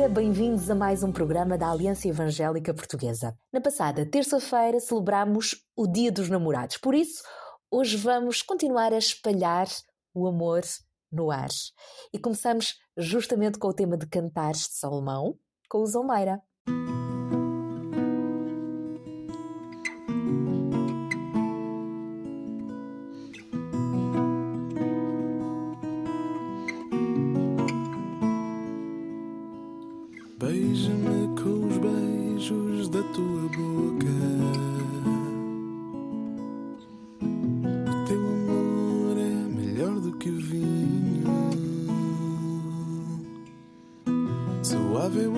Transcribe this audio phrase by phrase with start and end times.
[0.00, 3.36] dia, bem-vindos a mais um programa da Aliança Evangélica Portuguesa.
[3.52, 7.22] Na passada terça-feira celebramos o Dia dos Namorados, por isso,
[7.70, 9.66] hoje vamos continuar a espalhar
[10.14, 10.62] o amor
[11.12, 11.50] no ar.
[12.14, 15.34] E começamos justamente com o tema de Cantares de Salomão,
[15.68, 16.40] com o Zomeira.
[44.62, 45.28] Suave é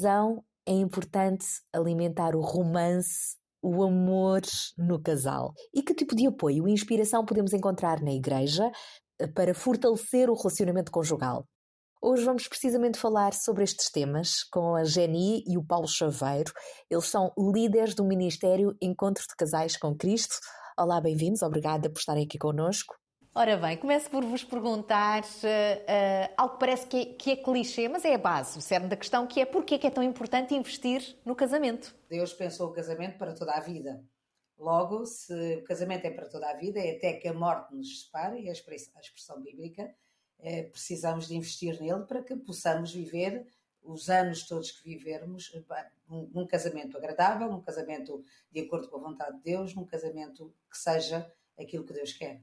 [0.00, 4.40] razão é importante alimentar o romance, o amor
[4.78, 5.52] no casal?
[5.74, 8.70] E que tipo de apoio e inspiração podemos encontrar na igreja
[9.18, 11.44] eh, para fortalecer o relacionamento conjugal?
[12.02, 16.50] Hoje vamos precisamente falar sobre estes temas com a Geni e o Paulo Chaveiro.
[16.90, 20.36] Eles são líderes do Ministério Encontro de Casais com Cristo.
[20.78, 21.42] Olá, bem-vindos.
[21.42, 22.94] Obrigada por estarem aqui connosco.
[23.32, 27.88] Ora bem, começo por vos perguntar eh, algo que parece que é, que é clichê,
[27.88, 30.52] mas é a base, o cerne da questão, que é porquê que é tão importante
[30.52, 31.94] investir no casamento.
[32.08, 34.04] Deus pensou o casamento para toda a vida.
[34.58, 38.02] Logo, se o casamento é para toda a vida, é até que a morte nos
[38.02, 39.94] separe, e a express- a expressão bíblica,
[40.40, 43.46] eh, precisamos de investir nele para que possamos viver
[43.80, 45.52] os anos todos que vivermos
[46.08, 50.76] num casamento agradável, num casamento de acordo com a vontade de Deus, num casamento que
[50.76, 52.42] seja aquilo que Deus quer.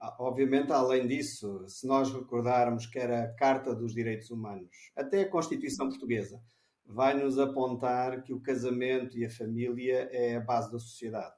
[0.00, 5.22] Ah, Obviamente, além disso, se nós recordarmos que era a Carta dos Direitos Humanos, até
[5.22, 6.40] a Constituição Portuguesa,
[6.86, 11.34] vai nos apontar que o casamento e a família é a base da sociedade.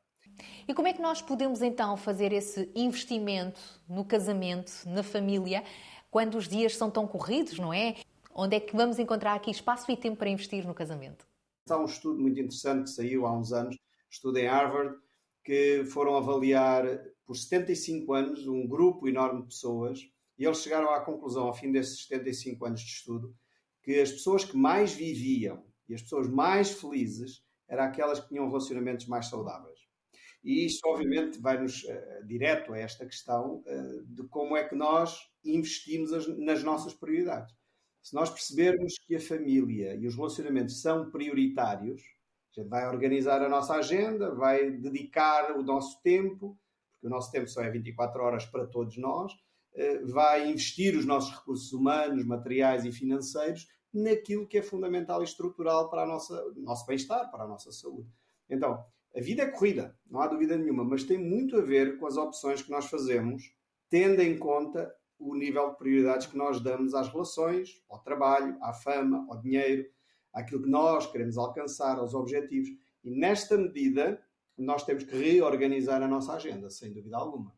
[0.68, 5.64] E como é que nós podemos então fazer esse investimento no casamento, na família,
[6.10, 7.96] quando os dias são tão corridos, não é?
[8.34, 11.26] Onde é que vamos encontrar aqui espaço e tempo para investir no casamento?
[11.68, 13.76] Há um estudo muito interessante que saiu há uns anos,
[14.08, 14.96] estudo em Harvard,
[15.44, 16.84] que foram avaliar
[17.24, 20.00] por 75 anos um grupo enorme de pessoas
[20.38, 23.36] e eles chegaram à conclusão, ao fim desses 75 anos de estudo,
[23.82, 28.46] que as pessoas que mais viviam e as pessoas mais felizes eram aquelas que tinham
[28.46, 29.78] relacionamentos mais saudáveis.
[30.42, 35.28] E isto, obviamente, vai-nos uh, direto a esta questão uh, de como é que nós
[35.44, 37.54] investimos as, nas nossas prioridades.
[38.02, 42.02] Se nós percebermos que a família e os relacionamentos são prioritários,
[42.56, 46.58] a gente vai organizar a nossa agenda, vai dedicar o nosso tempo,
[46.92, 51.06] porque o nosso tempo só é 24 horas para todos nós, uh, vai investir os
[51.06, 56.08] nossos recursos humanos, materiais e financeiros naquilo que é fundamental e estrutural para o
[56.62, 58.08] nosso bem-estar, para a nossa saúde.
[58.48, 58.84] Então,
[59.16, 62.16] a vida é corrida, não há dúvida nenhuma, mas tem muito a ver com as
[62.16, 63.52] opções que nós fazemos,
[63.88, 68.72] tendo em conta o nível de prioridades que nós damos às relações, ao trabalho, à
[68.72, 69.84] fama, ao dinheiro,
[70.32, 72.68] àquilo que nós queremos alcançar, aos objetivos.
[73.02, 74.20] E nesta medida,
[74.56, 77.54] nós temos que reorganizar a nossa agenda, sem dúvida alguma.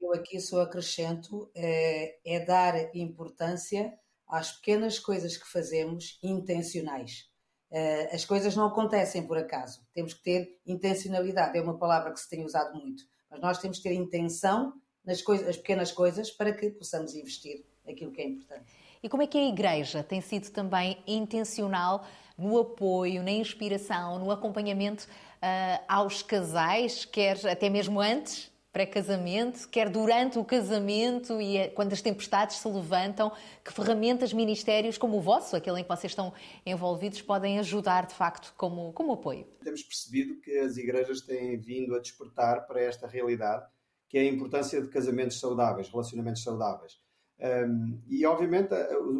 [0.00, 3.92] Eu aqui só acrescento é, é dar importância
[4.26, 7.28] às pequenas coisas que fazemos intencionais.
[7.70, 9.86] Uh, as coisas não acontecem por acaso.
[9.92, 11.56] Temos que ter intencionalidade.
[11.56, 13.04] É uma palavra que se tem usado muito.
[13.30, 14.72] Mas nós temos que ter intenção
[15.04, 18.72] nas coisas, as pequenas coisas para que possamos investir aquilo que é importante.
[19.02, 22.06] E como é que a Igreja tem sido também intencional
[22.36, 29.88] no apoio, na inspiração, no acompanhamento uh, aos casais, quer até mesmo antes, pré-casamento, quer
[29.88, 33.32] durante o casamento e quando as tempestades se levantam,
[33.64, 36.32] que ferramentas, ministérios como o vosso, aquele em que vocês estão
[36.64, 39.46] envolvidos, podem ajudar de facto como, como apoio?
[39.64, 43.66] Temos percebido que as igrejas têm vindo a despertar para esta realidade,
[44.08, 46.98] que é a importância de casamentos saudáveis, relacionamentos saudáveis.
[47.40, 48.68] Um, e obviamente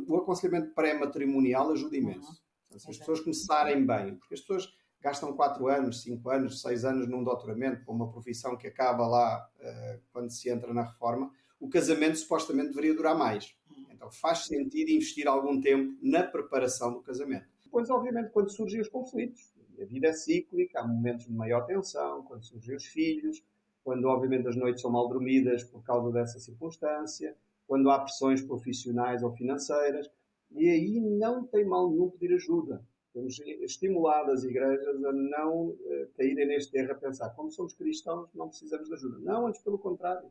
[0.07, 2.29] o aconselhamento pré-matrimonial ajuda imenso.
[2.71, 2.79] Uhum.
[2.79, 4.69] Se as pessoas começarem bem, porque as pessoas
[5.01, 9.49] gastam 4 anos, 5 anos, 6 anos num doutoramento para uma profissão que acaba lá
[9.59, 13.55] uh, quando se entra na reforma, o casamento supostamente deveria durar mais.
[13.91, 17.47] Então faz sentido investir algum tempo na preparação do casamento.
[17.63, 22.23] Depois, obviamente, quando surgem os conflitos, a vida é cíclica, há momentos de maior tensão,
[22.25, 23.43] quando surgem os filhos,
[23.83, 27.37] quando, obviamente, as noites são mal dormidas por causa dessa circunstância,
[27.71, 30.11] quando há pressões profissionais ou financeiras,
[30.51, 32.85] e aí não tem mal nenhum pedir ajuda.
[33.15, 35.77] Temos estimulado as igrejas a não uh,
[36.17, 39.21] caírem neste erro a pensar, como somos cristãos, não precisamos de ajuda.
[39.21, 40.29] Não, antes pelo contrário.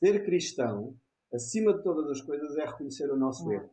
[0.00, 0.94] Ser cristão,
[1.32, 3.70] acima de todas as coisas, é reconhecer o nosso erro.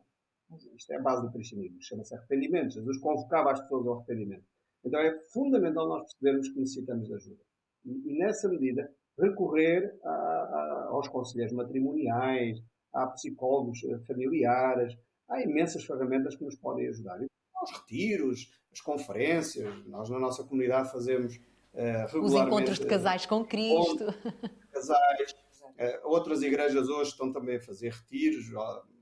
[0.74, 2.72] Isto é a base do cristianismo, chama-se arrependimento.
[2.72, 4.46] Jesus convocava as pessoas ao arrependimento.
[4.82, 7.42] Então é fundamental nós percebermos que necessitamos de ajuda.
[7.84, 12.62] E, e nessa medida, recorrer a, a, aos conselheiros matrimoniais,
[12.94, 14.96] a psicólogos eh, familiares,
[15.28, 19.72] há imensas ferramentas que nos podem ajudar os retiros, as conferências.
[19.86, 22.18] Nós, na nossa comunidade, fazemos uh, regularmente...
[22.18, 24.06] Os encontros de casais com Cristo.
[24.72, 25.32] Casais.
[25.32, 28.46] Uh, outras igrejas hoje estão também a fazer retiros.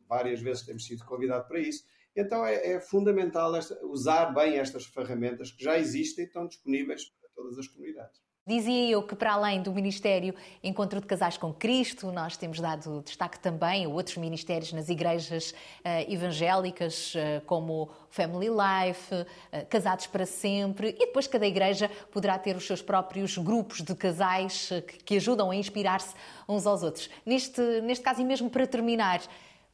[0.08, 1.84] Várias vezes temos sido convidados para isso.
[2.14, 7.06] Então é, é fundamental esta, usar bem estas ferramentas que já existem e estão disponíveis
[7.20, 8.20] para todas as comunidades.
[8.44, 10.34] Dizia eu que, para além do Ministério
[10.64, 15.52] Encontro de Casais com Cristo, nós temos dado destaque também a outros ministérios nas igrejas
[15.52, 22.36] uh, evangélicas, uh, como Family Life, uh, Casados para Sempre, e depois cada igreja poderá
[22.36, 26.12] ter os seus próprios grupos de casais que, que ajudam a inspirar-se
[26.48, 27.08] uns aos outros.
[27.24, 29.22] Neste, neste caso, e mesmo para terminar,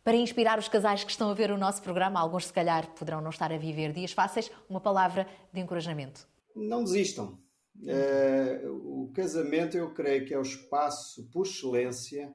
[0.05, 3.23] para inspirar os casais que estão a ver o nosso programa, alguns se calhar poderão
[3.23, 6.29] não estar a viver dias fáceis, uma palavra de encorajamento.
[6.55, 7.48] Não desistam
[7.81, 12.35] Uh, o casamento, eu creio que é o espaço por excelência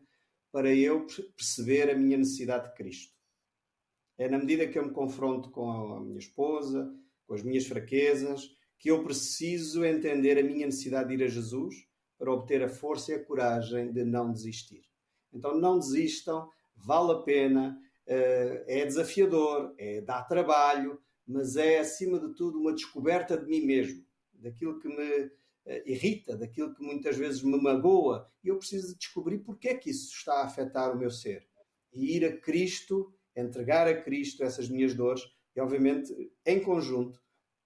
[0.51, 1.05] para eu
[1.35, 3.13] perceber a minha necessidade de Cristo.
[4.17, 6.93] É na medida que eu me confronto com a minha esposa,
[7.27, 8.47] com as minhas fraquezas,
[8.79, 11.75] que eu preciso entender a minha necessidade de ir a Jesus
[12.17, 14.83] para obter a força e a coragem de não desistir.
[15.33, 22.19] Então não desistam, vale a pena, uh, é desafiador, é dá trabalho, mas é acima
[22.19, 24.05] de tudo uma descoberta de mim mesmo
[24.43, 25.31] daquilo que me uh,
[25.85, 30.13] irrita, daquilo que muitas vezes me magoa, e eu preciso descobrir porque é que isso
[30.13, 31.47] está a afetar o meu ser.
[31.91, 35.23] E ir a Cristo, entregar a Cristo essas minhas dores,
[35.55, 36.13] e obviamente,
[36.45, 37.23] em conjunto,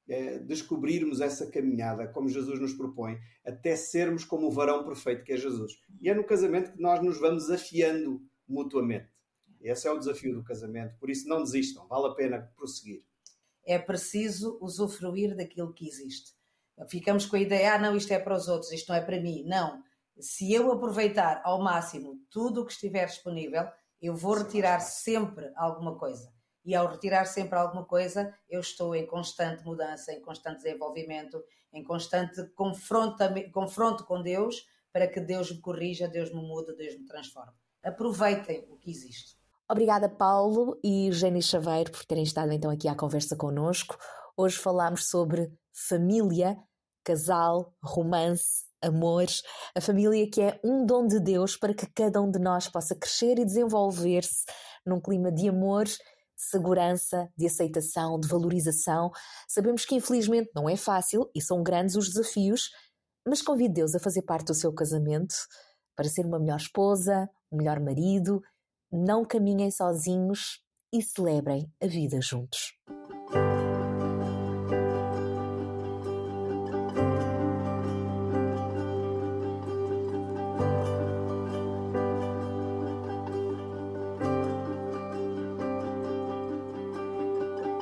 [0.07, 5.33] é, descobrirmos essa caminhada, como Jesus nos propõe, até sermos como o varão perfeito que
[5.33, 5.73] é Jesus.
[5.99, 9.09] E é no casamento que nós nos vamos afiando mutuamente.
[9.59, 13.03] Esse é o desafio do casamento, por isso não desistam, vale a pena prosseguir.
[13.65, 16.36] É preciso usufruir daquilo que existe.
[16.89, 19.19] Ficamos com a ideia, ah, não, isto é para os outros, isto não é para
[19.19, 19.43] mim.
[19.45, 19.81] Não.
[20.19, 23.67] Se eu aproveitar ao máximo tudo o que estiver disponível,
[24.01, 26.31] eu vou retirar sempre alguma coisa.
[26.63, 31.41] E ao retirar sempre alguma coisa, eu estou em constante mudança, em constante desenvolvimento,
[31.73, 36.97] em constante confronto, confronto com Deus, para que Deus me corrija, Deus me mude, Deus
[36.97, 37.53] me transforme.
[37.83, 39.37] Aproveitem o que existe.
[39.69, 43.97] Obrigada, Paulo e Jenny Chaveiro, por terem estado então aqui à conversa connosco.
[44.35, 45.51] Hoje falámos sobre
[45.87, 46.57] família,
[47.03, 49.41] casal, romance, amores,
[49.75, 52.95] a família que é um dom de Deus para que cada um de nós possa
[52.95, 54.43] crescer e desenvolver-se
[54.85, 55.97] num clima de amor, de
[56.35, 59.11] segurança, de aceitação, de valorização.
[59.47, 62.69] Sabemos que infelizmente não é fácil e são grandes os desafios,
[63.27, 65.35] mas convido Deus a fazer parte do seu casamento
[65.95, 68.41] para ser uma melhor esposa, um melhor marido.
[68.91, 70.61] Não caminhem sozinhos
[70.93, 72.77] e celebrem a vida juntos.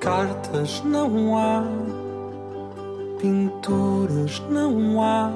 [0.06, 1.64] Cartas não há,
[3.20, 5.32] pinturas não há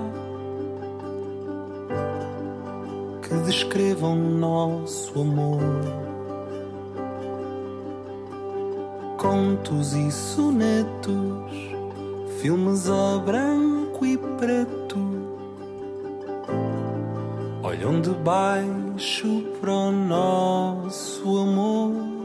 [3.23, 5.59] que descrevam nosso amor.
[9.17, 11.51] Contos e sonetos,
[12.39, 14.99] filmes a branco e preto,
[17.63, 22.18] olham de baixo para o nosso amor.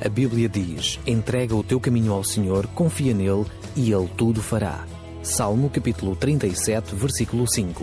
[0.05, 4.85] A Bíblia diz: entrega o teu caminho ao Senhor, confia nele e ele tudo fará.
[5.25, 7.83] Salmo capítulo 37, versículo 5.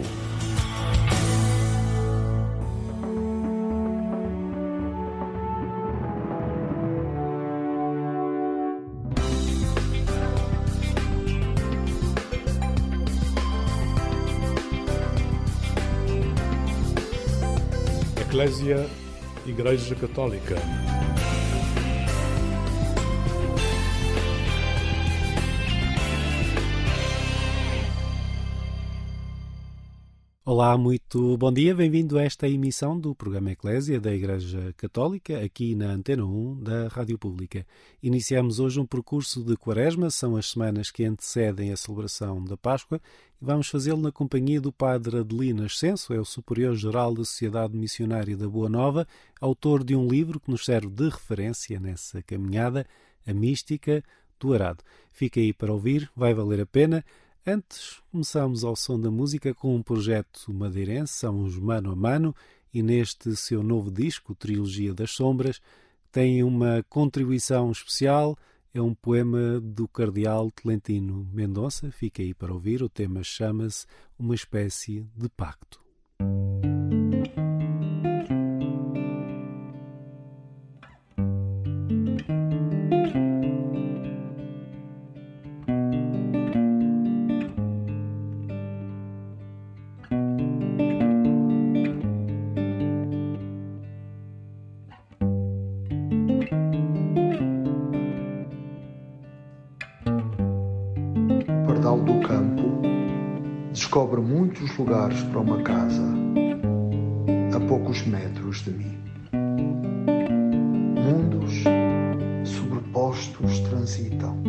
[18.22, 18.86] Eclésia
[19.48, 20.56] Igreja Católica.
[30.54, 35.76] Olá, muito bom dia, bem-vindo a esta emissão do programa Eclésia da Igreja Católica, aqui
[35.76, 37.66] na Antena 1 da Rádio Pública.
[38.04, 43.00] Iniciamos hoje um percurso de Quaresma, são as semanas que antecedem a celebração da Páscoa,
[43.42, 48.36] e vamos fazê-lo na companhia do Padre Adelino Ascenso, é o Superior-Geral da Sociedade Missionária
[48.36, 49.08] da Boa Nova,
[49.40, 52.86] autor de um livro que nos serve de referência nessa caminhada,
[53.26, 54.04] A Mística
[54.38, 54.84] do Arado.
[55.14, 57.06] Fica aí para ouvir, vai valer a pena.
[57.46, 62.36] Antes, começamos ao som da música com um projeto madeirense, são os Mano a Mano,
[62.72, 65.60] e neste seu novo disco, Trilogia das Sombras,
[66.12, 68.38] tem uma contribuição especial,
[68.72, 73.88] é um poema do cardeal Tolentino Mendonça, fica aí para ouvir, o tema chama-se
[74.20, 75.82] Uma Espécie de Pacto.
[104.82, 106.02] Lugares para uma casa
[107.56, 108.98] a poucos metros de mim.
[110.96, 111.64] Mundos
[112.44, 114.42] sobrepostos transitam,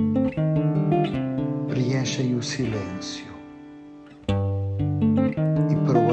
[1.69, 3.31] preenchem o silêncio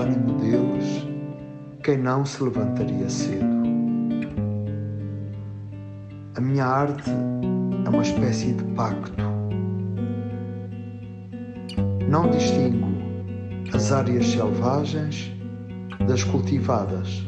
[0.01, 1.07] ânimo deles,
[1.81, 3.45] quem não se levantaria cedo?
[6.35, 7.09] A minha arte
[7.85, 9.23] é uma espécie de pacto.
[12.09, 12.88] Não distingo
[13.89, 15.31] as áreas selvagens
[16.07, 17.23] das cultivadas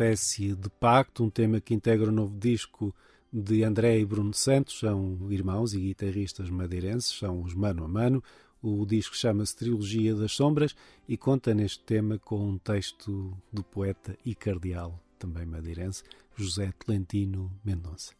[0.00, 2.94] espécie de pacto, um tema que integra o novo disco
[3.30, 8.24] de André e Bruno Santos, são irmãos e guitarristas madeirenses, são os mano a mano.
[8.62, 10.74] O disco chama-se Trilogia das Sombras
[11.06, 16.02] e conta neste tema com um texto do poeta e cardeal, também madeirense,
[16.34, 18.14] José Tolentino Mendonça.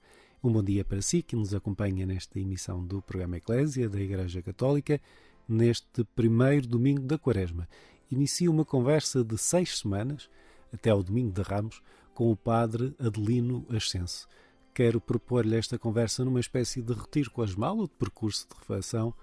[0.45, 4.43] Um bom dia para si que nos acompanha nesta emissão do programa Eclésia da Igreja
[4.43, 5.01] Católica,
[5.49, 7.67] neste primeiro domingo da Quaresma.
[8.11, 10.29] Inicia uma conversa de seis semanas
[10.73, 11.83] até ao domingo de Ramos,
[12.15, 14.29] com o padre Adelino Ascenso.
[14.75, 19.15] Quero propor-lhe esta conversa numa espécie de retiro com as malas, de percurso de reflexão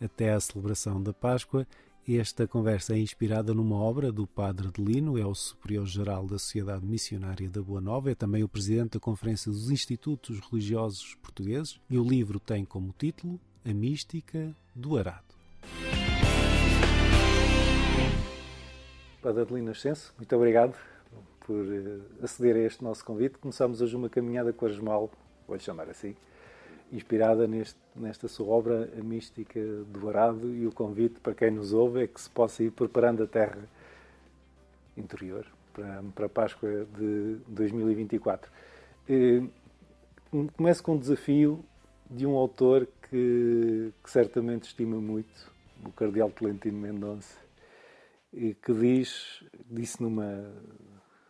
[0.00, 1.66] até à celebração da Páscoa.
[2.08, 7.48] Esta conversa é inspirada numa obra do padre Adelino, é o superior-geral da Sociedade Missionária
[7.48, 12.04] da Boa Nova, é também o presidente da Conferência dos Institutos Religiosos Portugueses e o
[12.04, 15.34] livro tem como título A Mística do Arado.
[19.20, 20.76] Padre Adelino Ascenso, muito obrigado
[21.46, 23.38] por uh, aceder a este nosso convite.
[23.38, 25.10] Começamos hoje uma caminhada quaresmal,
[25.46, 26.16] vou-lhe chamar assim,
[26.92, 31.72] inspirada neste, nesta sua obra, A Mística do Arado, e o convite para quem nos
[31.72, 33.60] ouve é que se possa ir preparando a terra
[34.96, 38.50] interior para, para a Páscoa de 2024.
[39.08, 39.48] Uh,
[40.56, 41.64] começo com um desafio
[42.10, 45.52] de um autor que, que certamente estima muito,
[45.84, 47.38] o Cardeal Tolentino Mendonça,
[48.32, 50.52] que diz, disse numa,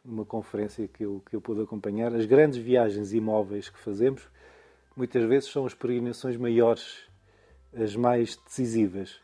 [0.06, 4.28] numa conferência que eu, que eu pude acompanhar, as grandes viagens imóveis que fazemos
[4.96, 7.06] muitas vezes são as peregrinações maiores,
[7.74, 9.20] as mais decisivas.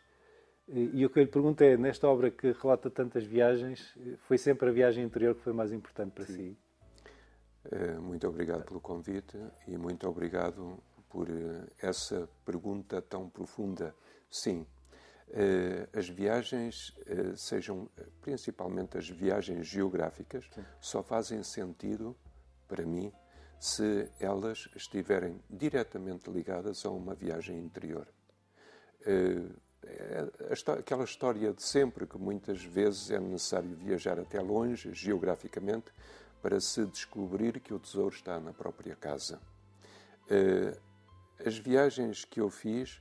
[0.68, 3.94] E o que eu lhe pergunto é, nesta obra que relata tantas viagens,
[4.26, 6.32] foi sempre a viagem interior que foi mais importante para Sim.
[6.32, 6.58] si?
[7.70, 13.94] Eh, muito obrigado pelo convite e muito obrigado por eh, essa pergunta tão profunda.
[14.30, 14.66] Sim,
[15.96, 16.94] as viagens,
[17.36, 17.88] sejam
[18.20, 20.64] principalmente as viagens geográficas, Sim.
[20.80, 22.16] só fazem sentido
[22.68, 23.12] para mim
[23.58, 28.06] se elas estiverem diretamente ligadas a uma viagem interior.
[30.78, 35.92] Aquela história de sempre que muitas vezes é necessário viajar até longe, geograficamente,
[36.40, 39.40] para se descobrir que o tesouro está na própria casa.
[40.28, 40.76] Eh,
[41.44, 43.00] as viagens que eu fiz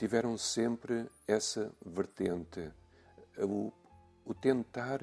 [0.00, 2.72] tiveram sempre essa vertente,
[3.36, 3.70] o,
[4.24, 5.00] o tentar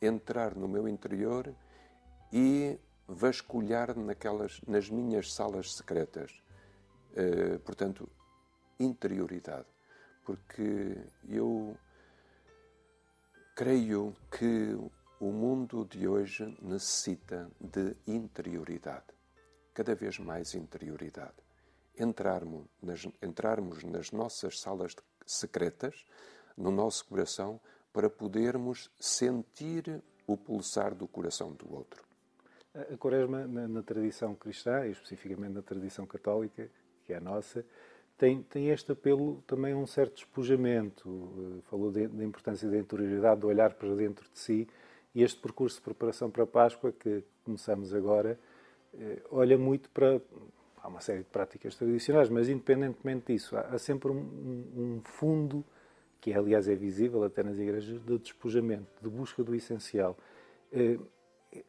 [0.00, 1.54] entrar no meu interior
[2.32, 2.76] e
[3.06, 6.42] vasculhar naquelas, nas minhas salas secretas.
[7.12, 8.10] Uh, portanto,
[8.80, 9.68] interioridade.
[10.24, 10.96] Porque
[11.28, 11.76] eu
[13.54, 14.76] creio que
[15.20, 19.06] o mundo de hoje necessita de interioridade,
[19.72, 21.41] cada vez mais interioridade.
[21.98, 24.94] Entrarmos nas, entrarmos nas nossas salas
[25.26, 26.04] secretas,
[26.56, 27.60] no nosso coração,
[27.92, 32.02] para podermos sentir o pulsar do coração do outro.
[32.74, 36.70] A Quaresma, na, na tradição cristã, e especificamente na tradição católica,
[37.04, 37.64] que é a nossa,
[38.16, 41.58] tem, tem este apelo também a um certo despojamento.
[41.58, 44.68] Eh, falou da importância da interioridade, do olhar para dentro de si
[45.14, 48.38] e este percurso de preparação para a Páscoa, que começamos agora,
[48.94, 50.20] eh, olha muito para.
[50.82, 54.16] Há uma série de práticas tradicionais, mas independentemente disso, há, sempre um,
[54.76, 55.64] um fundo,
[56.20, 60.16] que aliás é visível até nas igrejas, de despojamento, de busca do essencial.
[60.72, 60.98] Eh,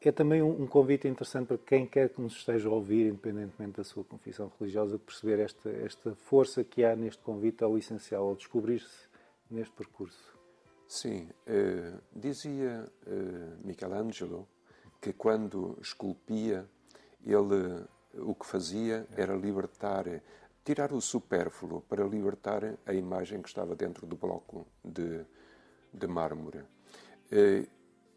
[0.02, 3.84] é também um convite interessante para quem quer que nos esteja a ouvir, independentemente da
[3.84, 9.10] sua confissão religiosa, perceber esta, esta força que há neste convite ao essencial, ao descobrir-se
[9.52, 10.38] neste percurso.
[10.88, 14.48] Sim, eh, dizia eh, Michelangelo
[15.02, 16.66] que quando esculpia,
[17.26, 20.06] ele o que fazia era libertar,
[20.64, 25.26] tirar o supérfluo para libertar a imagem que estava dentro do bloco de,
[25.94, 26.64] de mármore.
[27.32, 27.68] Eh,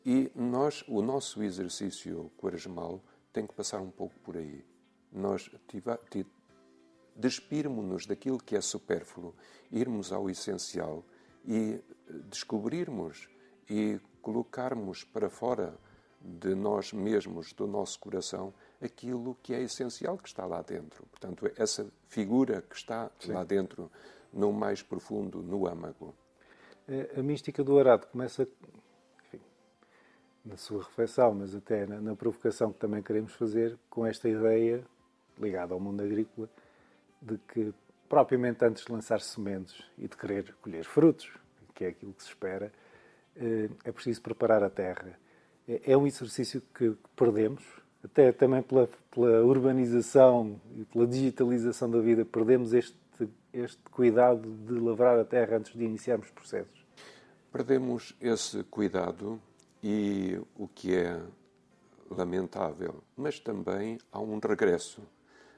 [0.05, 4.65] e nós, o nosso exercício quaresmal tem que passar um pouco por aí.
[5.13, 5.51] Nós
[7.17, 9.35] despirmos-nos daquilo que é supérfluo,
[9.73, 11.05] irmos ao essencial
[11.45, 11.83] e
[12.29, 13.29] descobrirmos
[13.69, 15.77] e colocarmos para fora
[16.27, 21.07] de nós mesmos, do nosso coração, aquilo que é essencial que está lá dentro.
[21.07, 23.33] Portanto, essa figura que está Sim.
[23.33, 23.91] lá dentro,
[24.33, 26.15] no mais profundo, no âmago.
[27.17, 28.47] A mística do arado começa,
[29.25, 29.41] enfim,
[30.45, 34.85] na sua reflexão, mas até na, na provocação que também queremos fazer, com esta ideia
[35.39, 36.49] ligada ao mundo agrícola,
[37.21, 37.73] de que,
[38.09, 41.31] propriamente antes de lançar sementes e de querer colher frutos,
[41.75, 42.73] que é aquilo que se espera,
[43.37, 45.19] eh, é preciso preparar a terra.
[45.69, 47.63] É, é um exercício que perdemos,
[48.05, 52.97] até também pela, pela urbanização e pela digitalização da vida, perdemos este,
[53.53, 56.87] este cuidado de lavrar a terra antes de iniciarmos processos.
[57.53, 59.41] Perdemos esse cuidado
[59.83, 61.21] e o que é
[62.11, 65.01] lamentável, mas também há um regresso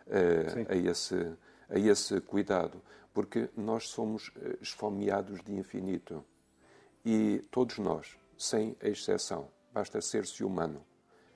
[0.07, 1.33] uh, a, esse,
[1.69, 2.81] a esse cuidado
[3.19, 6.25] porque nós somos eh, esfomeados de infinito.
[7.05, 10.85] E todos nós, sem exceção, basta ser-se humano,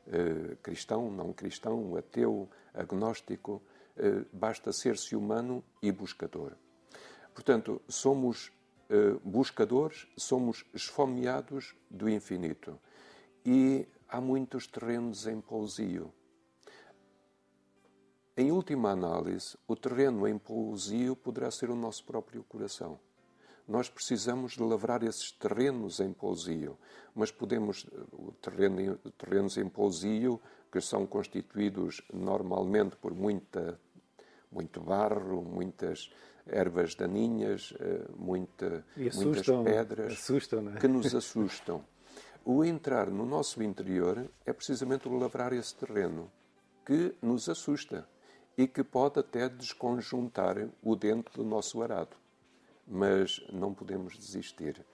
[0.08, 3.62] eh, cristão, não cristão, ateu, agnóstico,
[3.96, 6.56] eh, basta ser-se humano e buscador.
[7.32, 8.52] Portanto, somos
[9.24, 12.78] buscadores, somos esfomeados do infinito.
[13.42, 16.12] E há muitos terrenos em pousio.
[18.36, 23.00] Em última análise, o terreno em pousio poderá ser o nosso próprio coração.
[23.66, 26.76] Nós precisamos de lavrar esses terrenos em pousio,
[27.14, 27.86] mas podemos,
[28.40, 33.78] terreno, terrenos em pousio, que são constituídos normalmente por muita,
[34.50, 36.10] muito barro, muitas
[36.46, 40.80] ervas daninhas, eh, muita, muitas pedras assustam, é?
[40.80, 41.84] que nos assustam.
[42.44, 46.30] O entrar no nosso interior é precisamente o lavrar esse terreno
[46.84, 48.08] que nos assusta
[48.56, 52.21] e que pode até desconjuntar o dente do nosso arado.
[52.94, 54.84] Mas não podemos desistir.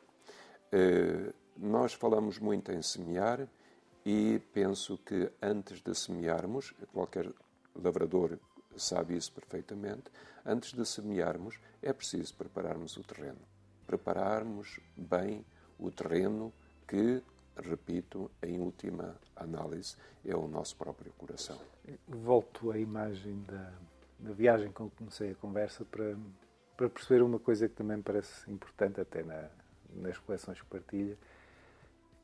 [0.73, 3.49] Uh, nós falamos muito em semear
[4.07, 7.29] e penso que antes de semearmos, qualquer
[7.75, 8.39] lavrador
[8.77, 10.05] sabe isso perfeitamente,
[10.47, 13.41] antes de semearmos é preciso prepararmos o terreno.
[13.85, 15.45] Prepararmos bem
[15.77, 16.53] o terreno
[16.87, 17.21] que,
[17.57, 21.59] repito, em última análise, é o nosso próprio coração.
[22.07, 23.73] Volto à imagem da,
[24.21, 26.17] da viagem com que comecei a conversa para,
[26.79, 29.51] para perceber uma coisa que também parece importante até na,
[29.97, 31.19] nas reflexões que partilha,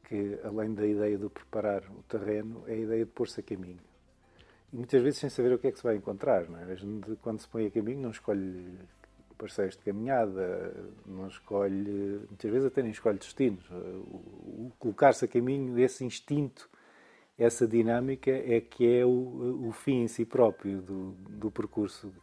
[0.05, 3.81] que além da ideia de preparar o terreno, é a ideia de pôr-se a caminho.
[4.73, 6.49] E muitas vezes sem saber o que é que se vai encontrar.
[6.49, 6.71] Não é?
[6.71, 8.79] A gente, quando se põe a caminho, não escolhe
[9.37, 10.73] parceiros de caminhada,
[11.05, 13.69] não escolhe, muitas vezes até nem escolhe destinos.
[13.71, 16.71] O colocar-se a caminho, esse instinto,
[17.37, 22.15] essa dinâmica é que é o, o fim em si próprio do, do percurso.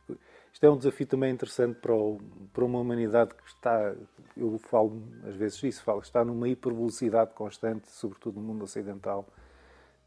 [0.54, 2.20] Isto é um desafio também interessante para, o,
[2.54, 3.96] para uma humanidade que está,
[4.36, 9.28] eu falo às vezes disso, falo, está numa hipervelocidade constante, sobretudo no mundo ocidental,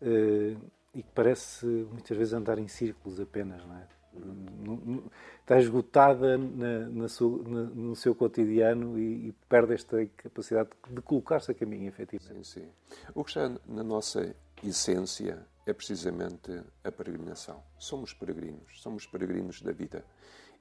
[0.02, 0.56] eh,
[0.94, 3.86] e que parece muitas vezes andar em círculos apenas, não é?
[5.40, 7.06] Está esgotada na, na
[7.48, 12.46] na, no seu cotidiano e, e, perde esta capacidade de colocar-se a caminho, efetivamente.
[12.46, 12.68] Sim, sim.
[13.12, 17.62] O que está na nossa essência é precisamente a peregrinação.
[17.78, 20.04] Somos peregrinos, somos peregrinos da vida.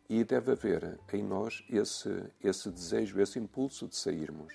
[0.09, 2.09] E deve haver em nós esse,
[2.41, 4.53] esse desejo, esse impulso de sairmos.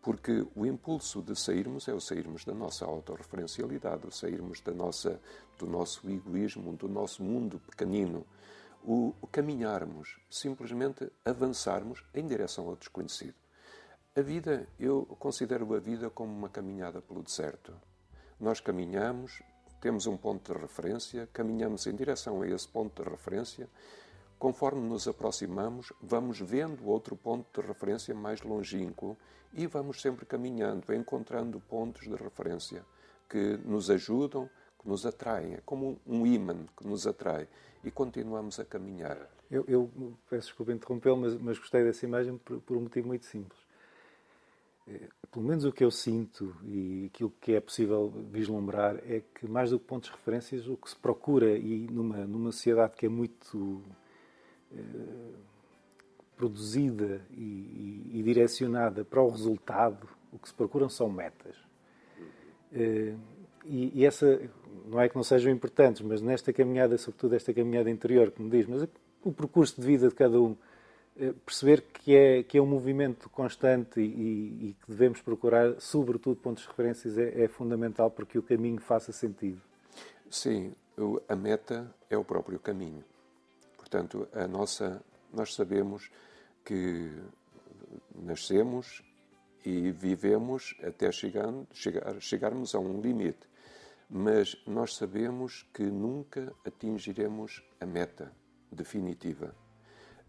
[0.00, 5.20] Porque o impulso de sairmos é o sairmos da nossa autorreferencialidade, o sairmos da nossa,
[5.58, 8.24] do nosso egoísmo, do nosso mundo pequenino.
[8.84, 13.34] O, o caminharmos, simplesmente avançarmos em direção ao desconhecido.
[14.14, 17.74] A vida, eu considero a vida como uma caminhada pelo deserto.
[18.38, 19.42] Nós caminhamos,
[19.86, 23.68] temos um ponto de referência, caminhamos em direção a esse ponto de referência
[24.38, 29.16] Conforme nos aproximamos, vamos vendo outro ponto de referência mais longínquo
[29.54, 32.84] e vamos sempre caminhando, encontrando pontos de referência
[33.30, 35.54] que nos ajudam, que nos atraem.
[35.54, 37.48] É como um imã que nos atrai
[37.82, 39.16] e continuamos a caminhar.
[39.50, 39.90] Eu, eu
[40.28, 43.65] peço desculpa interrompê-lo, mas, mas, gostei dessa imagem por, por um motivo muito simples.
[44.88, 49.46] É, pelo menos o que eu sinto e aquilo que é possível vislumbrar é que,
[49.46, 53.06] mais do que pontos de referências, o que se procura, e numa, numa sociedade que
[53.06, 53.82] é muito
[54.72, 55.32] eh,
[56.36, 61.56] produzida e, e, e, direcionada para o resultado, o que se procuram são metas.
[62.72, 63.14] Eh,
[63.64, 64.40] e, e, essa,
[64.86, 68.48] não é que não sejam importantes, mas nesta caminhada, sobretudo esta caminhada interior, que me
[68.48, 68.86] diz, mas
[69.24, 70.56] o percurso de vida de cada um,
[71.44, 76.62] perceber que é, que é um movimento constante e, e que devemos procurar, sobretudo, pontos
[76.62, 79.60] de referências, é, é fundamental para que o caminho faça sentido.
[80.30, 80.74] Sim,
[81.28, 83.04] a meta é o próprio caminho.
[83.76, 85.02] Portanto, a nossa,
[85.32, 86.10] nós sabemos
[86.64, 87.10] que
[88.14, 89.02] nascemos
[89.64, 91.52] e vivemos até chegar,
[92.20, 93.48] chegarmos a um limite.
[94.08, 98.32] Mas nós sabemos que nunca atingiremos a meta
[98.70, 99.54] definitiva.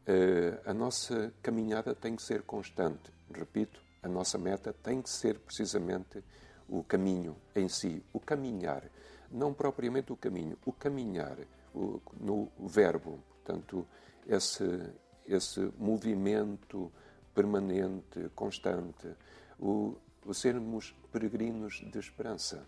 [0.08, 3.12] Uh, a nossa caminhada tem que ser constante.
[3.34, 6.24] Repito, a nossa meta tem que ser precisamente
[6.70, 8.84] o caminho em si, o caminhar.
[9.30, 11.38] Não propriamente o caminho, o caminhar
[11.74, 13.20] o, no verbo.
[13.44, 13.86] Portanto,
[14.26, 14.94] esse,
[15.26, 16.92] esse movimento
[17.36, 19.14] permanente, constante,
[19.60, 22.66] o, o sermos peregrinos de esperança.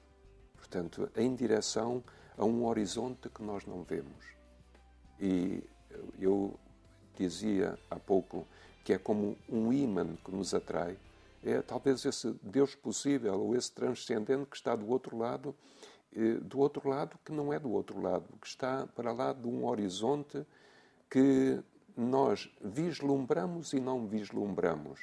[0.57, 2.03] Portanto, em direção
[2.37, 4.25] a um horizonte que nós não vemos.
[5.19, 5.63] E
[6.19, 6.59] eu
[7.19, 8.47] dizia há pouco
[8.83, 10.97] que é como um imã que nos atrai,
[11.43, 15.55] é talvez esse Deus possível ou esse transcendente que está do outro lado,
[16.15, 19.47] eh, do outro lado que não é do outro lado, que está para lá de
[19.47, 20.45] um horizonte
[21.09, 21.61] que
[21.95, 24.99] nós vislumbramos e não vislumbramos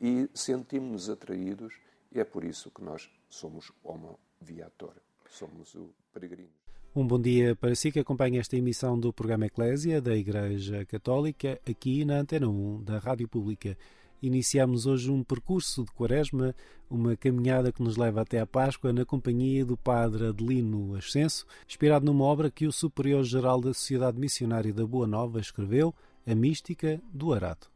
[0.00, 1.74] e sentimos-nos atraídos,
[2.10, 4.94] e é por isso que nós somos homo viator,
[5.30, 6.61] somos o peregrino.
[6.94, 11.58] Um bom dia para si que acompanha esta emissão do programa Eclésia da Igreja Católica
[11.66, 13.78] aqui na Antena 1 da Rádio Pública.
[14.20, 16.54] Iniciamos hoje um percurso de Quaresma,
[16.90, 22.04] uma caminhada que nos leva até a Páscoa na companhia do Padre Adelino Ascenso, inspirado
[22.04, 25.94] numa obra que o Superior-Geral da Sociedade Missionária da Boa Nova escreveu,
[26.26, 27.68] A Mística do Arado.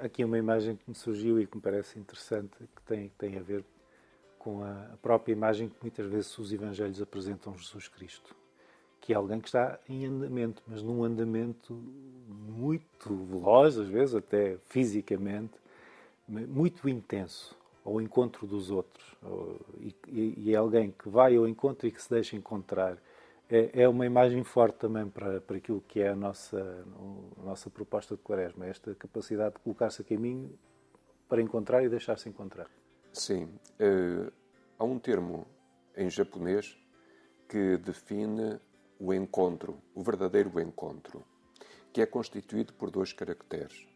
[0.00, 3.42] Aqui uma imagem que me surgiu e que me parece interessante, que tem, tem a
[3.42, 3.64] ver
[4.42, 8.34] com a própria imagem que muitas vezes os Evangelhos apresentam Jesus Cristo
[9.02, 11.74] que é alguém que está em andamento, mas num andamento
[12.28, 15.54] muito veloz, às vezes até fisicamente,
[16.28, 19.04] muito intenso ao encontro dos outros
[20.06, 22.96] e, é alguém que vai ao encontro e que se deixa encontrar
[23.50, 26.86] é, é uma imagem forte também para, para aquilo que é a nossa,
[27.40, 30.56] a nossa proposta de Quaresma, esta capacidade de colocar-se a caminho
[31.28, 32.70] para encontrar e deixar-se encontrar.
[33.12, 33.44] Sim.
[33.80, 34.32] Uh,
[34.78, 35.46] há um termo
[35.96, 36.76] em japonês
[37.48, 38.58] que define
[38.98, 41.24] o encontro, o verdadeiro encontro,
[41.92, 43.86] que é constituído por dois caracteres,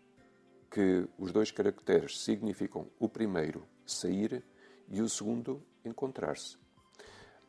[0.71, 4.45] que os dois caracteres significam o primeiro, sair,
[4.89, 6.57] e o segundo, encontrar-se.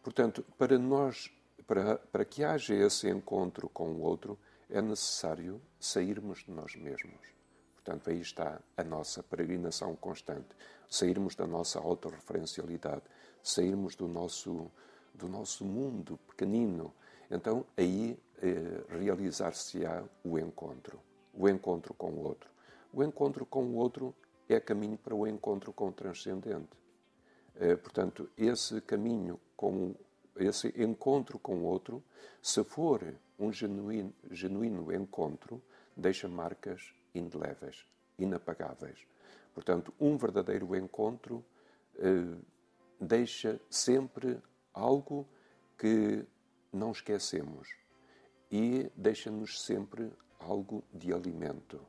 [0.01, 1.29] Portanto, para nós
[1.67, 7.36] para, para que haja esse encontro com o outro, é necessário sairmos de nós mesmos.
[7.87, 10.49] Portanto, aí está a nossa peregrinação constante.
[10.89, 13.03] Sairmos da nossa autorreferencialidade,
[13.41, 14.69] sairmos do nosso,
[15.13, 16.93] do nosso mundo pequenino.
[17.31, 20.99] Então, aí eh, realizar-se-á o encontro.
[21.33, 22.49] O encontro com o outro.
[22.91, 24.13] O encontro com o outro
[24.49, 26.77] é caminho para o encontro com o transcendente.
[27.55, 29.95] Eh, portanto, esse caminho com
[30.35, 32.03] esse encontro com o outro,
[32.41, 33.01] se for
[33.39, 35.61] um genuíno, genuíno encontro,
[35.95, 37.85] deixa marcas indeléveis,
[38.17, 38.99] inapagáveis.
[39.53, 41.43] Portanto, um verdadeiro encontro
[41.95, 42.37] eh,
[42.99, 44.39] deixa sempre
[44.73, 45.27] algo
[45.77, 46.25] que
[46.71, 47.67] não esquecemos
[48.51, 51.81] e deixa-nos sempre algo de alimento.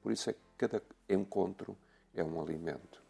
[0.00, 1.76] Por isso é que cada encontro
[2.14, 3.02] é um alimento.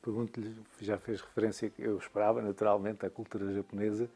[0.00, 4.08] Pergunto-lhe, já fez referência, eu esperava naturalmente, à cultura japonesa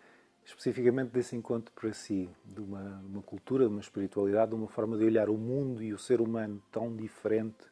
[0.45, 4.97] especificamente desse encontro para si, de uma, uma cultura, de uma espiritualidade, de uma forma
[4.97, 7.71] de olhar o mundo e o ser humano tão diferente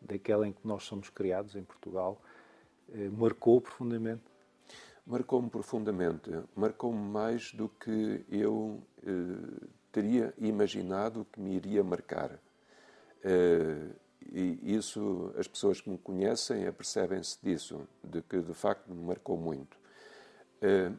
[0.00, 2.20] daquela em que nós somos criados em Portugal,
[2.92, 4.22] eh, marcou profundamente?
[5.06, 6.30] Marcou-me profundamente.
[6.54, 12.38] Marcou-me mais do que eu eh, teria imaginado que me iria marcar.
[13.22, 13.88] Eh,
[14.32, 19.36] e isso, as pessoas que me conhecem apercebem-se disso, de que de facto me marcou
[19.36, 19.78] muito.
[20.60, 20.90] Eh,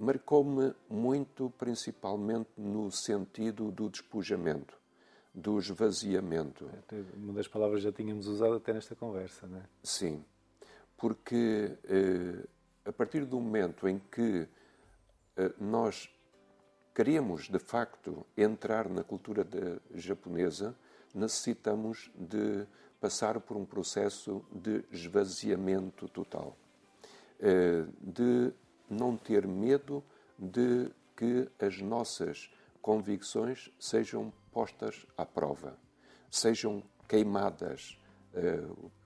[0.00, 4.74] marcou-me muito, principalmente no sentido do despojamento,
[5.34, 6.68] do esvaziamento.
[7.14, 9.62] Uma das palavras já tínhamos usado até nesta conversa, não é?
[9.82, 10.24] Sim,
[10.96, 12.46] porque eh,
[12.84, 14.48] a partir do momento em que
[15.36, 16.10] eh, nós
[16.94, 19.46] queremos, de facto, entrar na cultura
[19.94, 20.74] japonesa,
[21.14, 22.66] necessitamos de
[23.00, 26.56] passar por um processo de esvaziamento total,
[27.38, 28.52] eh, de
[28.90, 30.02] não ter medo
[30.38, 32.50] de que as nossas
[32.82, 35.78] convicções sejam postas à prova,
[36.30, 37.98] sejam queimadas.
[38.34, 38.62] Eh,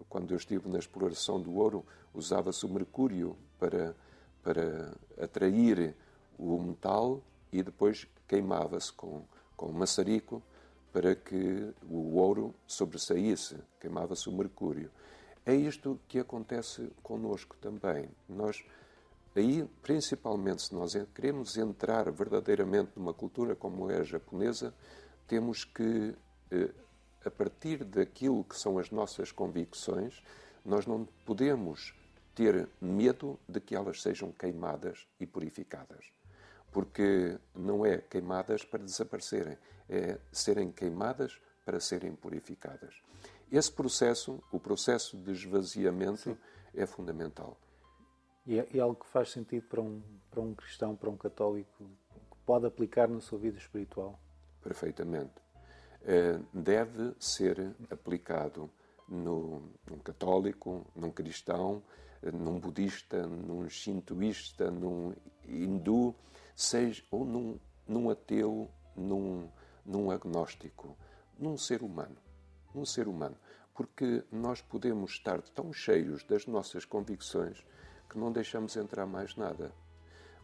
[0.09, 3.95] quando eu estive na exploração do ouro, usava-se o mercúrio para,
[4.43, 5.95] para atrair
[6.39, 9.25] o metal e depois queimava-se com,
[9.57, 10.43] com maçarico
[10.93, 14.91] para que o ouro sobressaísse, queimava-se o mercúrio.
[15.45, 18.09] É isto que acontece conosco também.
[18.29, 18.65] Nós
[19.37, 24.73] Aí, principalmente, se nós queremos entrar verdadeiramente numa cultura como é a japonesa,
[25.27, 26.15] temos que,
[26.53, 26.71] eh,
[27.25, 30.23] a partir daquilo que são as nossas convicções,
[30.65, 31.95] nós não podemos
[32.35, 36.13] ter medo de que elas sejam queimadas e purificadas.
[36.71, 42.95] Porque não é queimadas para desaparecerem, é serem queimadas para serem purificadas.
[43.51, 46.37] Esse processo, o processo de esvaziamento, Sim.
[46.75, 47.57] é fundamental.
[48.47, 51.85] E é, é, algo que faz sentido para um, para um cristão, para um católico,
[52.31, 54.19] que pode aplicar na sua vida espiritual?
[54.63, 55.33] Perfeitamente.
[56.03, 58.71] Eh, deve ser aplicado
[59.09, 61.83] no, num católico, num cristão,
[62.23, 65.15] eh, num budista, num shintoísta, num
[65.47, 66.15] hindu,
[66.55, 69.49] seja, ou num, num ateu, num,
[69.87, 70.95] num agnóstico,
[71.39, 72.17] num ser humano.
[72.75, 73.37] Num ser humano.
[73.73, 77.65] Porque nós podemos estar tão cheios das nossas convicções
[78.15, 79.73] que não deixamos entrar mais nada.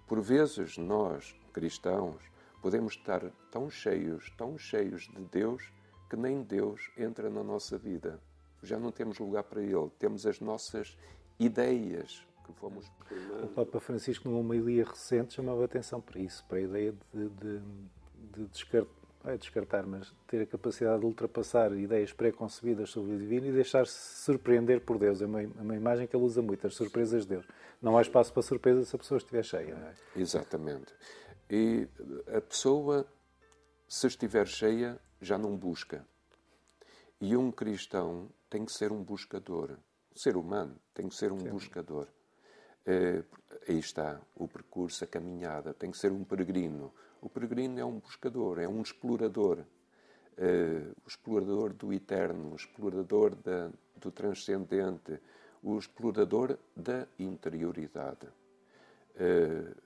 [0.08, 2.20] Por vezes, nós, cristãos,
[2.60, 5.72] podemos estar tão cheios, tão cheios de Deus,
[6.10, 8.20] que nem Deus entra na nossa vida.
[8.60, 10.98] Já não temos lugar para Ele, temos as nossas
[11.38, 12.90] ideias que fomos
[13.44, 17.62] O Papa Francisco, numa homilia recente, chamava atenção para isso, para a ideia de, de,
[18.32, 18.48] de
[19.20, 23.52] descartar é descartar, mas ter a capacidade de ultrapassar ideias pré-concebidas sobre o divino e
[23.52, 25.20] deixar-se surpreender por Deus.
[25.20, 27.46] É uma, é uma, imagem que ele usa muito, as surpresas de Deus.
[27.82, 29.74] Não há espaço para surpresa se a pessoa estiver cheia.
[30.16, 30.20] É?
[30.20, 30.94] Exatamente.
[31.50, 31.86] E
[32.34, 33.06] a pessoa,
[33.88, 36.06] se estiver cheia, já não busca.
[37.20, 39.76] E um cristão tem que ser um buscador.
[40.14, 41.50] O ser humano tem que ser um Sim.
[41.50, 42.06] buscador.
[42.86, 43.22] É,
[43.68, 45.74] aí está o percurso, a caminhada.
[45.74, 49.64] Tem que ser um peregrino o peregrino é um buscador, é um explorador.
[50.40, 55.18] uh, o explorador do eterno, o explorador da, do transcendente,
[55.62, 58.26] o explorador da interioridade.
[59.16, 59.76] Uh,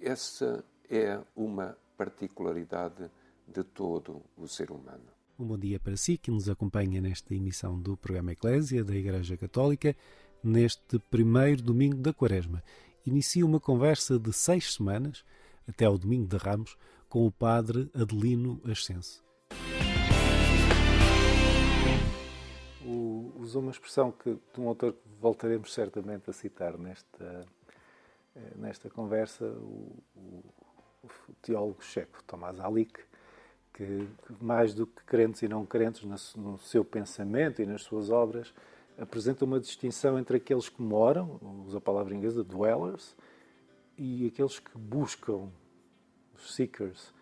[0.00, 3.10] essa é uma particularidade
[3.46, 5.04] de todo o ser humano.
[5.38, 9.36] Um bom dia para si que nos acompanha nesta emissão do programa Eclésia da Igreja
[9.36, 9.96] Católica,
[10.42, 12.62] neste primeiro domingo da Quaresma.
[13.06, 15.24] Inicia uma conversa de seis semanas,
[15.68, 16.76] até ao domingo de Ramos,
[17.08, 19.22] com o padre Adelino Ascenso.
[22.84, 27.46] O, usou uma expressão que, de um autor que voltaremos certamente a citar nesta,
[28.36, 30.44] eh, nesta conversa, o, o,
[31.04, 33.00] o teólogo checo Tomás Alick,
[33.72, 34.08] que,
[34.40, 36.04] mais do que crentes e não crentes
[36.36, 38.54] no seu pensamento e nas suas obras,
[38.98, 43.16] apresenta uma distinção entre aqueles que moram, usa a palavra inglesa, dwellers,
[43.96, 45.48] e aqueles que buscam,
[46.34, 47.12] os seekers.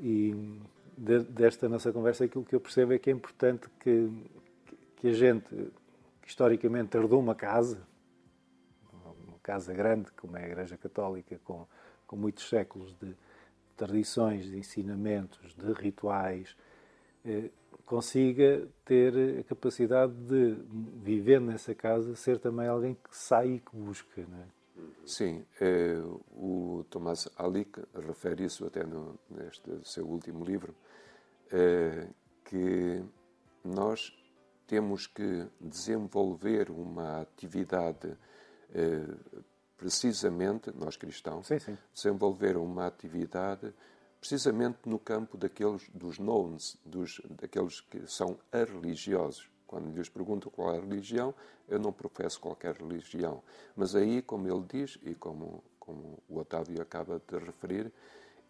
[0.00, 0.60] E
[0.96, 4.10] de, desta nossa conversa, aquilo que eu percebo é que é importante que,
[4.96, 5.48] que a gente,
[6.20, 7.82] que historicamente herdou uma casa,
[8.92, 11.66] uma casa grande, como é a Igreja Católica, com,
[12.06, 13.14] com muitos séculos de
[13.76, 16.56] tradições, de ensinamentos, de rituais,
[17.24, 17.50] eh,
[17.84, 20.56] consiga ter a capacidade de,
[21.02, 24.24] viver nessa casa, ser também alguém que sai e que busca.
[24.28, 24.61] Não é?
[25.04, 26.00] Sim, eh,
[26.30, 30.74] o Tomás Alic refere isso até no, neste seu último livro,
[31.50, 32.08] eh,
[32.44, 33.04] que
[33.64, 34.12] nós
[34.66, 38.16] temos que desenvolver uma atividade
[39.76, 41.76] precisamente, nós cristãos, sim, sim.
[41.92, 43.74] desenvolver uma atividade
[44.22, 49.50] precisamente no campo daqueles dos knowns, dos, daqueles que são religiosos.
[49.72, 51.34] Quando lhes pergunto qual é a religião,
[51.66, 53.42] eu não professo qualquer religião.
[53.74, 57.90] Mas aí, como ele diz, e como, como o Otávio acaba de referir,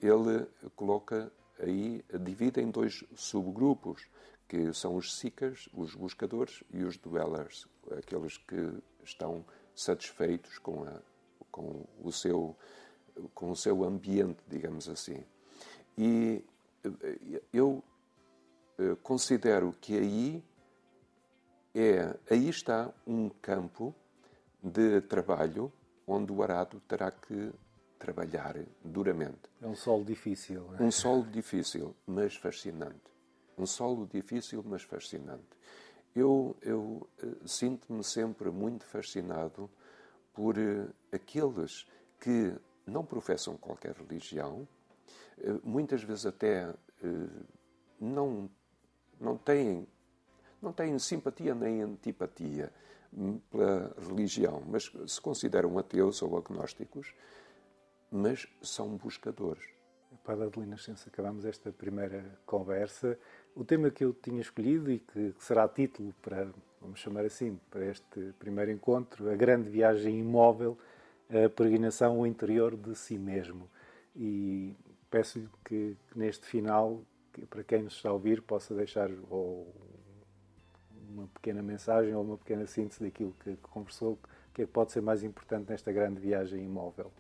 [0.01, 4.09] ele coloca aí, divide em dois subgrupos,
[4.49, 9.45] que são os seekers, os buscadores, e os dwellers, aqueles que estão
[9.77, 11.01] satisfeitos com a
[11.53, 12.57] com o seu,
[13.35, 15.23] com o seu ambiente, digamos assim.
[15.97, 16.43] E
[16.83, 17.85] eh, eu
[18.79, 20.43] eh, considero que aí
[21.75, 23.95] é aí está um campo
[24.63, 25.73] de trabalho
[26.07, 27.53] onde o arado terá que
[27.99, 29.49] trabalhar duramente.
[29.61, 30.75] É um solo difícil.
[30.75, 30.83] É?
[30.83, 33.01] Um solo difícil, mas fascinante.
[33.57, 35.47] Um solo difícil, mas fascinante.
[36.15, 39.71] Eu, eu eh, sinto-me sempre muito fascinado
[40.35, 41.87] por uh, aqueles
[42.21, 42.55] que
[42.87, 44.67] não professam qualquer religião,
[45.39, 46.75] uh, muitas vezes até
[48.01, 48.49] não,
[49.21, 49.87] não, têm,
[50.63, 52.73] não têm simpatia nem antipatia
[53.51, 57.15] pela religião, mas se consideram ateus ou agnósticos,
[58.11, 59.65] mas são buscadores.
[60.25, 63.19] Padre Adelina Nascença, acabamos esta primeira conversa.
[63.57, 66.49] O tema que eu tinha escolhido e que será título para
[66.83, 70.77] vamos chamar assim, para este primeiro encontro, a grande viagem imóvel,
[71.31, 73.71] a peregrinação ao interior de si mesmo.
[74.17, 74.75] E
[75.09, 77.03] peço-lhe que, que, neste final,
[77.33, 79.73] que, para quem nos está a ouvir, possa deixar ou
[81.13, 84.19] uma pequena mensagem ou uma pequena síntese daquilo que, que conversou,
[84.55, 87.11] que é que pode ser mais importante nesta grande viagem imóvel.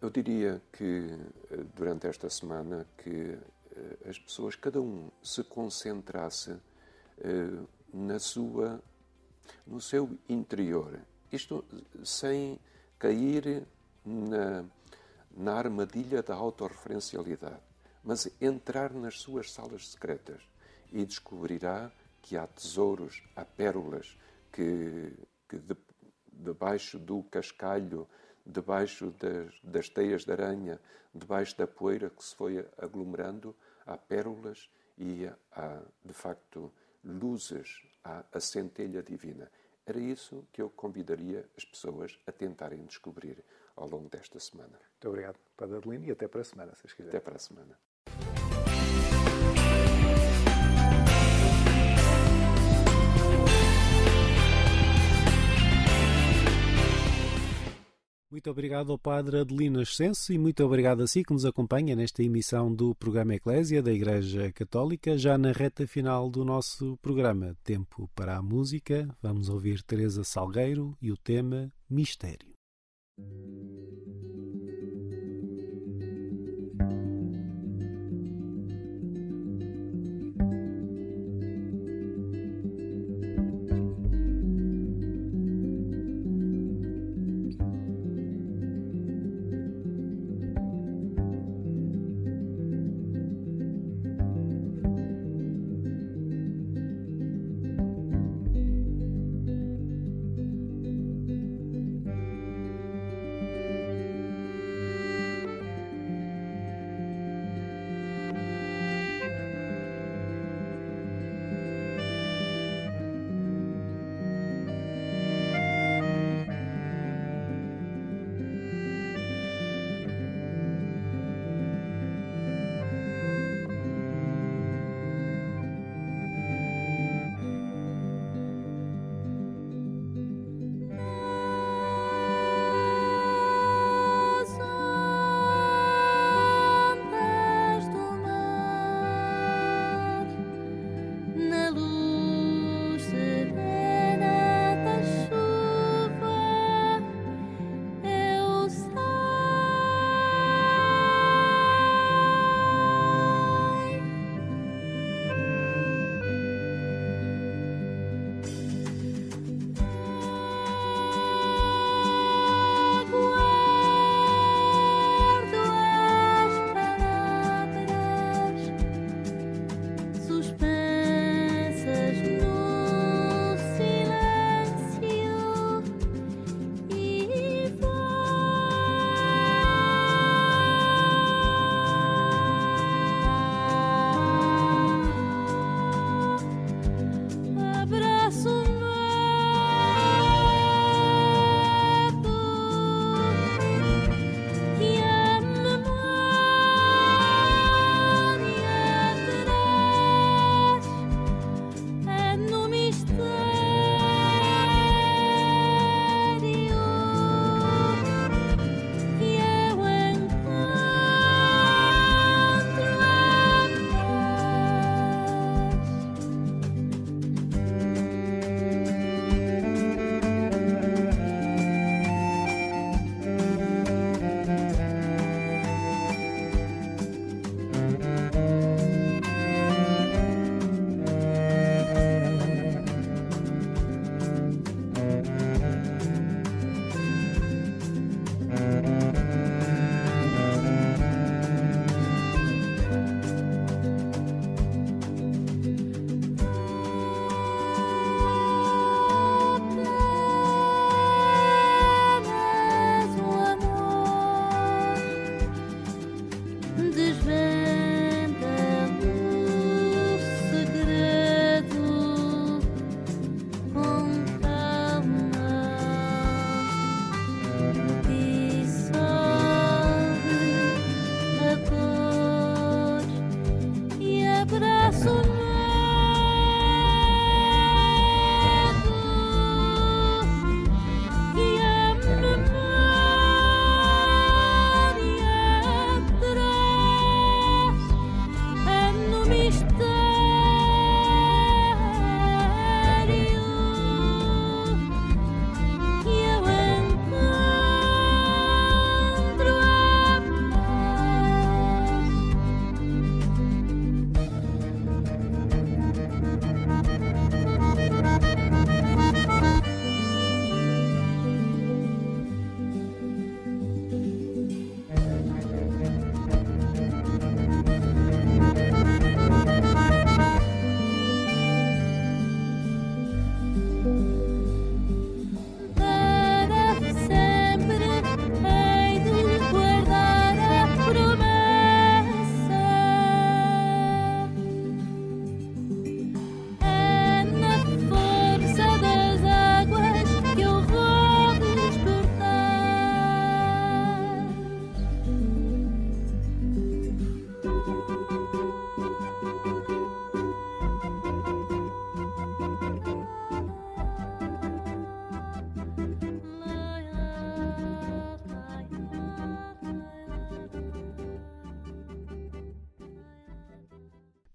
[0.00, 1.18] Eu diria que
[1.50, 3.36] eh, durante esta semana que
[3.76, 6.56] eh, as pessoas, cada um, se concentrasse
[7.18, 8.82] eh, na sua,
[9.66, 10.98] no seu interior.
[11.30, 11.64] Isto
[12.02, 12.58] sem
[12.98, 13.66] cair
[14.04, 14.64] na,
[15.36, 17.60] na armadilha da autorreferencialidade,
[18.02, 20.42] mas entrar nas suas salas secretas
[20.90, 21.92] e descobrirá
[22.22, 24.18] que há tesouros, há pérolas
[24.52, 25.12] que,
[25.48, 25.76] que de,
[26.32, 28.08] debaixo do cascalho,
[28.44, 30.80] debaixo das, das teias de aranha,
[31.14, 33.54] debaixo da poeira que se foi aglomerando,
[33.86, 36.72] há pérolas e há, de facto,
[37.04, 39.50] luzes à, à centelha divina.
[39.86, 43.42] Era isso que eu convidaria as pessoas a tentarem descobrir
[43.74, 44.78] ao longo desta semana.
[44.78, 47.08] Muito obrigado, Padre Adelino, e até para a semana, se quiser.
[47.08, 47.78] Até para a semana.
[58.30, 62.22] Muito obrigado ao Padre Adelino Ascenso e muito obrigado a si que nos acompanha nesta
[62.22, 67.56] emissão do programa Eclésia da Igreja Católica, já na reta final do nosso programa.
[67.64, 69.08] Tempo para a música.
[69.20, 72.52] Vamos ouvir Teresa Salgueiro e o tema Mistério.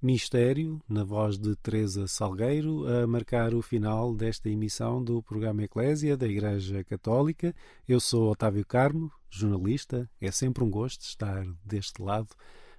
[0.06, 6.16] Mistério, na voz de Teresa Salgueiro, a marcar o final desta emissão do programa Eclésia
[6.16, 7.56] da Igreja Católica.
[7.88, 10.08] Eu sou Otávio Carmo, jornalista.
[10.22, 12.28] É sempre um gosto estar deste lado.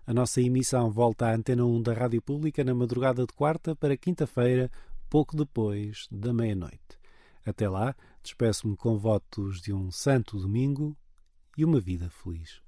[0.07, 3.97] A nossa emissão volta à Antena 1 da Rádio Pública na madrugada de quarta para
[3.97, 4.71] quinta-feira,
[5.11, 6.97] pouco depois da meia-noite.
[7.45, 10.97] Até lá, despeço-me com votos de um santo domingo
[11.59, 12.63] e uma vida feliz.